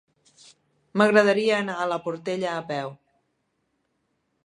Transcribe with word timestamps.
M'agradaria 1.01 1.59
anar 1.65 1.77
a 1.83 1.87
la 1.93 2.01
Portella 2.07 2.57
a 2.57 2.67
peu. 2.75 2.93